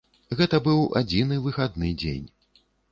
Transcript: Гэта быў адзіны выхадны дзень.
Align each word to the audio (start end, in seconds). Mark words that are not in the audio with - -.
Гэта 0.39 0.59
быў 0.69 0.81
адзіны 1.03 1.39
выхадны 1.45 1.95
дзень. 2.05 2.29